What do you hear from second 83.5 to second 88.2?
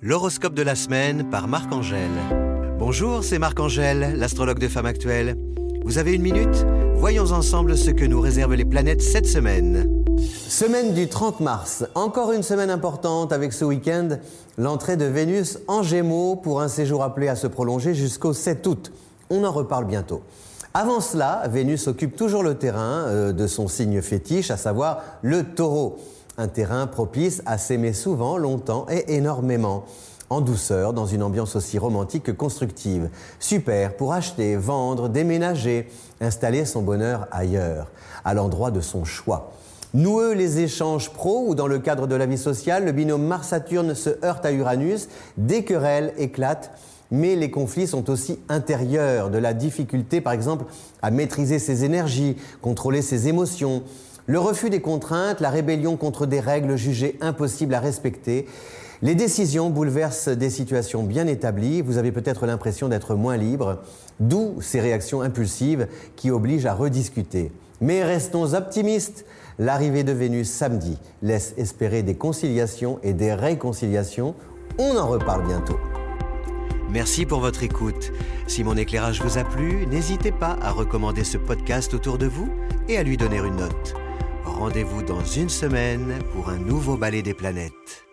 note. Rendez-vous dans une semaine pour un nouveau ballet des planètes.